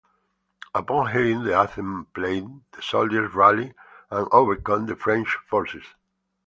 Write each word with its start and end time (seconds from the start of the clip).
Upon 0.73 1.11
hearing 1.11 1.43
the 1.43 1.55
anthem 1.55 2.05
played, 2.15 2.47
the 2.71 2.81
soldiers 2.81 3.35
rally 3.35 3.75
and 4.09 4.27
overcome 4.31 4.87
the 4.87 4.95
French 4.95 5.29
forces. 5.45 5.83